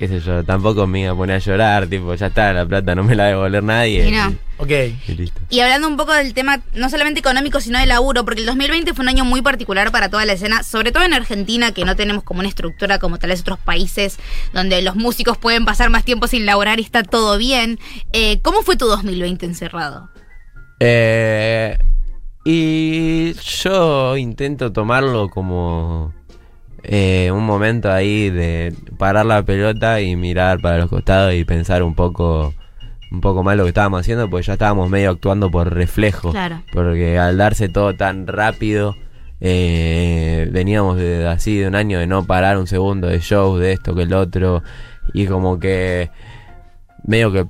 [0.00, 2.94] qué sé yo, tampoco me iba a poner a llorar, tipo, ya está, la plata
[2.94, 4.08] no me la va a devolver nadie.
[4.08, 4.34] Y no.
[4.56, 4.70] Ok.
[4.70, 5.42] y listo.
[5.50, 8.94] Y hablando un poco del tema, no solamente económico, sino de laburo, porque el 2020
[8.94, 11.96] fue un año muy particular para toda la escena, sobre todo en Argentina, que no
[11.96, 14.18] tenemos como una estructura como tal vez otros países,
[14.54, 17.78] donde los músicos pueden pasar más tiempo sin laburar y está todo bien.
[18.14, 20.08] Eh, ¿Cómo fue tu 2020 encerrado?
[20.78, 21.76] Eh,
[22.46, 26.14] y yo intento tomarlo como
[26.82, 31.82] eh, un momento ahí de parar la pelota y mirar para los costados y pensar
[31.82, 32.54] un poco
[33.12, 36.62] un poco más lo que estábamos haciendo porque ya estábamos medio actuando por reflejo Claro.
[36.72, 38.96] porque al darse todo tan rápido
[39.40, 43.72] eh, veníamos de así de un año de no parar un segundo de show de
[43.72, 44.62] esto que el otro
[45.12, 46.10] y como que
[47.04, 47.46] medio que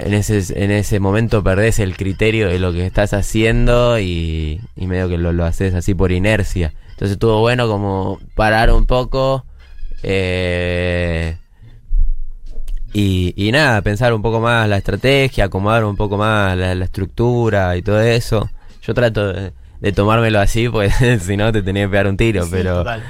[0.00, 4.86] en ese, en ese momento perdés el criterio de lo que estás haciendo y, y
[4.88, 6.72] medio que lo, lo haces así por inercia.
[6.94, 9.44] Entonces estuvo bueno como parar un poco
[10.02, 11.36] eh,
[12.92, 16.84] y, y nada, pensar un poco más la estrategia, acomodar un poco más la, la
[16.84, 18.48] estructura y todo eso.
[18.82, 22.44] Yo trato de, de tomármelo así, pues si no te tenía que pegar un tiro,
[22.44, 22.78] Sí, pero...
[22.78, 23.02] total.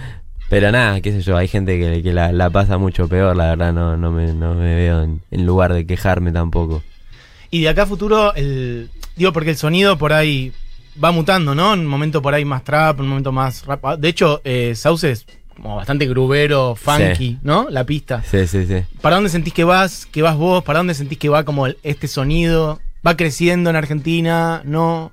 [0.50, 3.48] Pero nada, qué sé yo, hay gente que, que la, la pasa mucho peor, la
[3.50, 6.82] verdad, no, no, me, no me veo en, en lugar de quejarme tampoco.
[7.50, 10.52] Y de acá a futuro, el, digo, porque el sonido por ahí
[11.02, 11.74] va mutando, ¿no?
[11.74, 13.84] En un momento por ahí más trap, en un momento más rap.
[13.84, 15.26] Ah, De hecho, eh, Sauce es
[15.56, 17.38] como bastante grubero, funky, Sí.
[17.42, 17.68] ¿no?
[17.70, 18.22] La pista.
[18.28, 18.82] Sí, sí, sí.
[19.00, 20.06] ¿Para dónde sentís que vas?
[20.06, 20.64] ¿Que vas vos?
[20.64, 22.80] ¿Para dónde sentís que va como el- este sonido?
[23.06, 24.62] ¿Va creciendo en Argentina?
[24.64, 25.12] ¿No?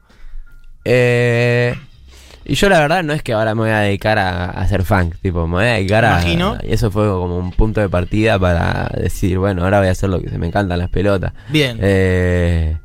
[0.86, 1.76] Eh,
[2.44, 4.84] y yo la verdad no es que ahora me voy a dedicar a, a hacer
[4.84, 6.14] funk, tipo, me voy a dedicar a...
[6.14, 6.58] Imagino.
[6.64, 10.10] Y eso fue como un punto de partida para decir, bueno, ahora voy a hacer
[10.10, 11.34] lo que se me encantan las pelotas.
[11.50, 11.78] Bien.
[11.82, 12.78] Eh,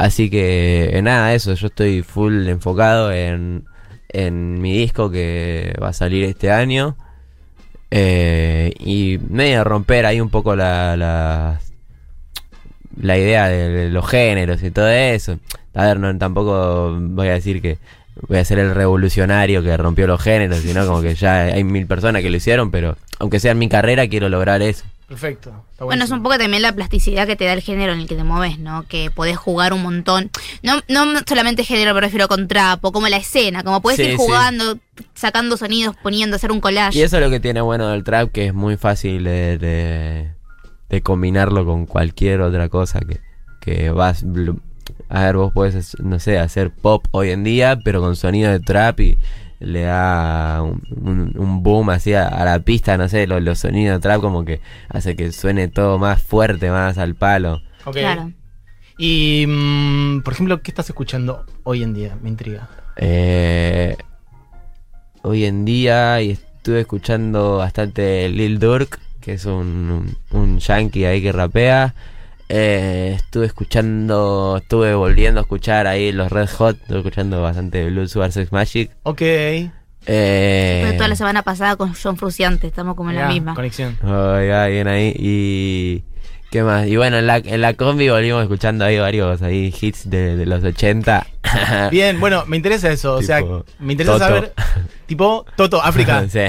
[0.00, 3.64] así que eh, nada, eso, yo estoy full enfocado en,
[4.08, 6.96] en mi disco que va a salir este año.
[7.90, 11.58] Eh, y medio romper ahí un poco la, la,
[13.18, 15.38] idea de los géneros y todo eso.
[15.74, 17.78] A ver, no, tampoco voy a decir que
[18.28, 21.86] voy a ser el revolucionario que rompió los géneros, sino como que ya hay mil
[21.86, 24.84] personas que lo hicieron, pero aunque sea en mi carrera, quiero lograr eso.
[25.10, 25.64] Perfecto.
[25.72, 28.06] está Bueno, es un poco también la plasticidad que te da el género en el
[28.06, 28.84] que te mueves, ¿no?
[28.86, 30.30] Que podés jugar un montón.
[30.62, 34.10] No, no solamente género, me refiero con trapo, como la escena, como puedes Sí, ir
[34.12, 34.16] sí.
[34.16, 34.78] jugando,
[35.14, 36.96] sacando sonidos, poniendo, hacer un collage.
[36.96, 40.30] Y eso es lo que tiene bueno del trap, que es muy fácil de, de,
[40.88, 43.20] de combinarlo con cualquier otra cosa que,
[43.60, 44.24] que vas...
[45.08, 48.60] A ver, vos podés, no sé, hacer pop hoy en día, pero con sonido de
[48.60, 49.18] trap y
[49.60, 53.58] le da un, un- un boom así a, a la pista, no sé, los, los
[53.60, 57.60] sonidos de trap como que hace que suene todo más fuerte, más al palo.
[57.84, 57.96] Ok.
[57.96, 58.32] Claro.
[58.98, 62.18] Y, mm, por ejemplo, ¿qué estás escuchando hoy en día?
[62.22, 62.68] Me intriga.
[62.96, 63.96] Eh,
[65.22, 71.22] hoy en día y estuve escuchando bastante Lil Durk, que es un, un yankee ahí
[71.22, 71.94] que rapea.
[72.52, 78.08] Eh, estuve escuchando, estuve volviendo a escuchar ahí los Red Hot, estuve escuchando bastante Blue
[78.08, 78.90] Sugar Sex Magic.
[79.04, 79.22] Ok.
[80.06, 83.54] Eh, Fue toda la semana pasada con John Fruciante, estamos como en la misma.
[83.54, 83.96] Conexión.
[84.02, 85.14] Oiga, bien ahí.
[85.16, 86.04] Y.
[86.50, 86.88] ¿Qué más?
[86.88, 90.46] Y bueno, en la, en la combi volvimos escuchando ahí varios ahí hits de, de
[90.46, 91.24] los 80.
[91.92, 93.14] Bien, bueno, me interesa eso.
[93.14, 94.24] O sea, Tipo, me interesa Toto.
[94.24, 94.52] saber.
[95.06, 96.24] Tipo, Toto, África.
[96.28, 96.40] Sí.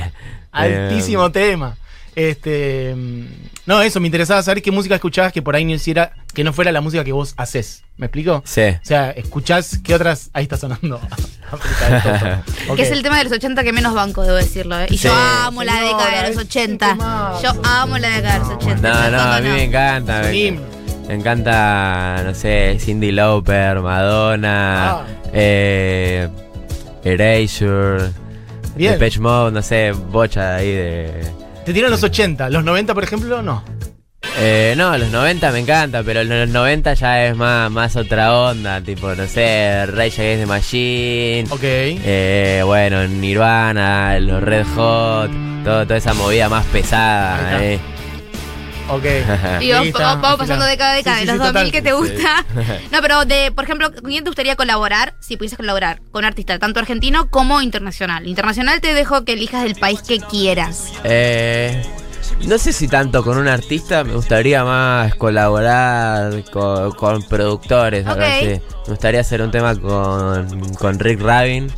[0.52, 1.78] Altísimo Eh, tema.
[2.16, 2.94] Este.
[2.96, 3.26] mm,
[3.66, 6.52] No, eso, me interesaba saber qué música escuchabas que por ahí no hiciera, que no
[6.54, 7.84] fuera la música que vos haces.
[7.98, 8.42] ¿Me explico?
[8.46, 8.62] Sí.
[8.62, 10.30] O sea, escuchás, ¿qué otras?
[10.34, 11.00] Ahí está sonando.
[11.52, 12.72] África de Toto.
[12.72, 12.76] Ok.
[12.78, 14.80] Que es el tema de los 80 que menos banco, debo decirlo.
[14.80, 14.88] ¿eh?
[14.90, 15.08] Y Sí.
[15.08, 16.88] yo amo la década de los un 80.
[16.90, 17.44] temazo.
[17.44, 18.76] Yo amo la década de los 80.
[18.82, 20.22] No, no, ¿cómo a mí me encanta.
[20.22, 20.60] Me, Sí.
[21.08, 25.06] me encanta, no sé, Cindy Lauper, Madonna, Ah.
[25.34, 26.28] eh,
[27.04, 28.12] Erasure,
[28.76, 28.94] Bien.
[28.94, 31.41] Depeche Mode, no sé, bocha ahí de...
[31.66, 32.50] Te tiran los 80.
[32.50, 33.64] Los 90, por ejemplo, no.
[34.40, 38.80] Eh, no, los 90 me encanta, pero los 90 ya es más, más otra onda,
[38.82, 41.60] tipo, no sé, Rage Against the Machine, Ok.
[41.64, 45.32] eh, bueno, Nirvana, los Red Hot,
[45.64, 47.80] todo, toda esa movida más pesada, eh.
[48.90, 49.04] Ok.
[49.62, 51.72] Y está, vamos pasando década a década, Sí, de sí, los sí, 2000 total.
[51.72, 52.46] que te gusta.
[52.92, 56.26] No, pero de, por ejemplo, ¿con quién te gustaría colaborar si pudieses colaborar con un
[56.26, 58.28] artista tanto argentino como internacional?
[58.28, 60.92] Internacional te dejo que elijas el país que quieras.
[61.04, 61.82] Eh,
[62.48, 68.22] no sé si tanto con un artista, me gustaría más colaborar con, con productores, algo
[68.24, 68.28] Ok.
[68.30, 68.46] así.
[68.86, 71.72] Me gustaría hacer un tema con, con Rick Rabin.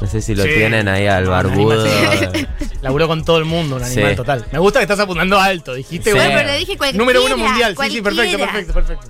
[0.00, 0.50] No sé si lo Sí.
[0.54, 1.86] tienen ahí al barbudo.
[2.82, 4.16] Laburó con todo el mundo, un animal Sí.
[4.16, 4.44] total.
[4.52, 6.16] Me gusta que estás apuntando alto, dijiste, Sí.
[6.16, 6.32] bueno.
[6.34, 7.02] Pero le dije cualquiera.
[7.02, 9.06] Número uno mundial, sí, sí, perfecto, perfecto, perfecto.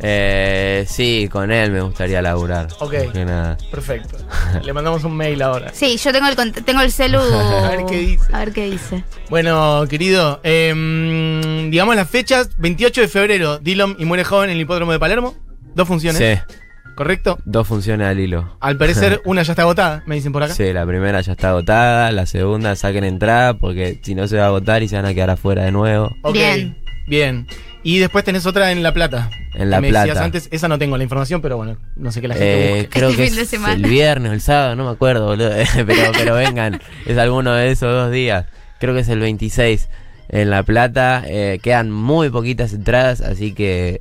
[0.00, 2.68] Eh, sí, con él me gustaría laburar.
[2.80, 2.94] Ok.
[3.14, 3.56] Nada.
[3.70, 4.18] Perfecto.
[4.62, 5.70] Le mandamos un mail ahora.
[5.72, 7.18] Sí, yo tengo el, tengo el celu.
[7.20, 8.24] A ver qué dice.
[8.32, 9.04] A ver qué dice.
[9.30, 14.62] Bueno, querido, em, digamos las fechas, 28 de febrero, Dillon y Muere Joven en el
[14.62, 15.34] hipódromo de Palermo.
[15.74, 16.54] Dos funciones, Sí,
[16.94, 17.38] ¿correcto?
[17.44, 18.56] dos funciones al hilo.
[18.60, 20.54] Al parecer una ya está agotada, me dicen por acá.
[20.54, 24.44] Sí, la primera ya está agotada, la segunda saquen entrada porque si no se va
[24.44, 26.10] a agotar y se van a quedar afuera de nuevo.
[26.22, 26.76] Ok, Bien.
[27.06, 27.46] Bien.
[27.82, 29.28] Y después tenés otra en La Plata.
[29.54, 30.24] En La Me decías Plata.
[30.24, 32.88] antes, esa no tengo la información, pero bueno, no sé qué la gente Eh, busque.
[32.88, 33.74] creo Este que fin de es semana.
[33.74, 35.50] el viernes o el sábado, no me acuerdo, boludo.
[35.86, 38.46] pero, pero vengan, es alguno de esos dos días.
[38.80, 39.90] Creo que es el 26
[40.30, 41.22] en La Plata.
[41.26, 44.00] Eh, quedan muy poquitas entradas, así que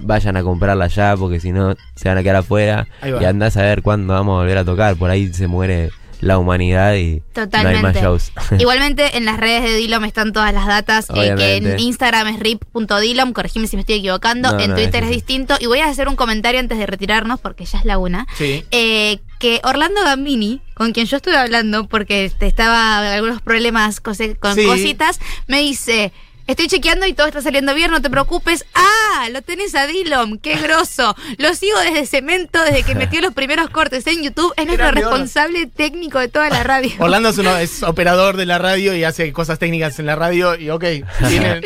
[0.00, 2.86] vayan a comprarla ya, porque si no se van a quedar afuera.
[3.02, 4.96] Y andás a ver cuándo vamos a volver a tocar.
[4.96, 8.32] Por ahí se muere la humanidad y no hay más shows.
[8.58, 12.40] Igualmente en las redes de Dilom están todas las datas, eh, que en Instagram es
[12.40, 15.56] rip.dilom, corregime si me estoy equivocando, No, en no, Twitter es distinto.
[15.60, 18.26] Y voy a hacer un comentario antes de retirarnos, porque ya es la una.
[18.36, 18.64] Sí.
[18.70, 24.34] Eh, que Orlando Gambini, con quien yo estuve hablando, porque estaba algunos problemas con Sí.
[24.40, 26.12] cositas, me dice.
[26.46, 28.64] Estoy chequeando y todo está saliendo bien, no te preocupes.
[28.72, 29.05] ¡Ah!
[29.28, 31.16] Lo tenés a Dilom, qué grosso.
[31.38, 34.52] Lo sigo desde Cemento, desde que metió los primeros cortes en YouTube.
[34.56, 36.90] Es nuestro responsable técnico de toda la radio.
[36.98, 40.56] Orlando es, uno, es operador de la radio y hace cosas técnicas en la radio
[40.56, 40.84] y ok,
[41.28, 41.60] tiene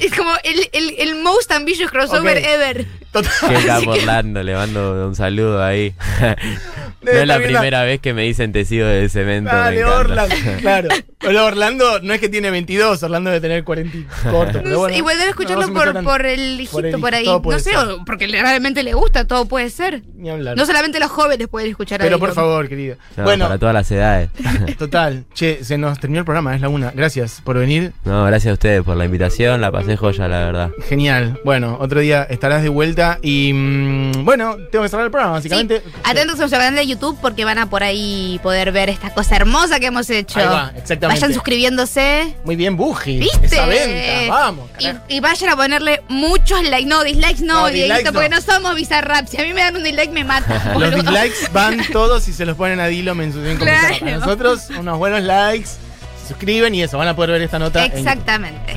[0.00, 2.86] Es como el, el, el most ambitious crossover ever.
[3.12, 4.42] Total- ¿Qué está Orlando?
[4.42, 5.94] Le mando un saludo ahí.
[6.20, 6.26] no
[7.02, 9.50] Debe es la primera vez que me dicen te sigo de cemento.
[9.52, 9.98] me Dale, encanta.
[9.98, 10.88] Orlando, claro.
[11.18, 14.60] Pero Orlando no es que tiene 22, Orlando debe tener 40 y corto.
[14.62, 17.26] Pero bueno, a no escucharlo por, por el hijito por por, el- ahí.
[17.26, 17.78] No sé, ser.
[18.06, 20.02] porque le- realmente le gusta, todo puede ser.
[20.14, 20.56] Ni hablar.
[20.56, 22.96] No solamente los jóvenes pueden escuchar a Pero por favor, querido.
[23.16, 24.30] No, bueno, para todas las edades.
[24.78, 25.24] total.
[25.34, 26.90] Che, se nos terminó el programa, es la una.
[26.92, 27.92] Gracias por venir.
[28.04, 30.70] no, gracias a ustedes por la invitación, la pasé joya, la verdad.
[30.88, 31.38] Genial.
[31.44, 35.48] Bueno, otro día estarás de vuelta y mm, bueno, tengo que cerrar el programa, Sí.
[35.48, 35.82] básicamente.
[36.04, 39.36] Atentos a nuestro canal de YouTube porque van a por ahí poder ver esta cosa
[39.36, 40.38] hermosa que hemos hecho.
[40.40, 41.20] Ahí va, exactamente.
[41.20, 42.34] Vayan suscribiéndose.
[42.44, 43.18] Muy bien, Buji.
[43.18, 43.46] ¿Viste?
[43.46, 44.70] Esa venta, vamos.
[45.08, 46.86] Y, y vayan a ponerle muchos likes.
[46.86, 48.40] No, dislikes no, No, porque no.
[48.40, 49.26] somos Bizarrap.
[49.28, 50.78] Si a mí me dan un dislike, me matan.
[50.80, 53.96] Los dislikes van todos y se los ponen a Dilo en su con Claro.
[54.20, 55.68] Nosotros, unos buenos likes,
[56.22, 57.84] se suscriben y eso, van a poder ver esta nota.
[57.84, 58.74] en- Exactamente.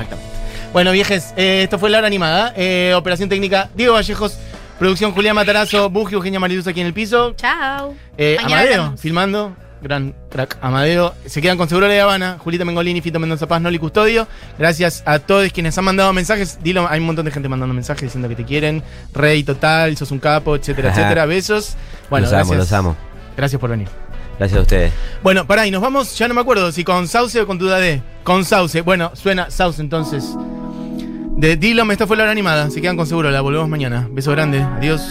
[0.74, 2.52] Bueno, viejes, eh, esto fue la hora animada.
[2.56, 4.36] Eh, operación técnica Diego Vallejos,
[4.76, 7.32] producción Julián Matarazo, Buji Eugenia Mariluz aquí en el piso.
[7.36, 7.94] Chao.
[8.18, 9.00] Eh, Mañana Amadeo, hablamos.
[9.00, 9.56] filmando.
[9.80, 11.14] Gran crack Amadeo.
[11.26, 12.38] Se quedan con Seguro de Habana.
[12.42, 14.26] Julita Mengolini, Fito Mendoza Paz, Noli Custodio.
[14.58, 16.58] Gracias a todos quienes han mandado mensajes.
[16.60, 18.82] Dilo, hay un montón de gente mandando mensajes diciendo que te quieren.
[19.12, 21.00] Rey total, sos un capo, etcétera, Ajá.
[21.02, 21.26] etcétera.
[21.26, 21.76] Besos.
[22.10, 22.58] Bueno, los amo, gracias.
[22.58, 22.96] los amo.
[23.36, 23.86] Gracias por venir.
[24.40, 24.92] Gracias a ustedes.
[25.22, 27.78] Bueno, pará, y nos vamos, ya no me acuerdo si con Sauce o con Duda
[27.78, 28.02] D.
[28.24, 28.80] Con Sauce.
[28.80, 30.24] Bueno, suena Sauce entonces.
[31.36, 32.70] De Dilo, esta fue la hora animada.
[32.70, 34.08] Se quedan con seguro, la volvemos mañana.
[34.10, 34.60] Beso grande.
[34.62, 35.02] Adiós.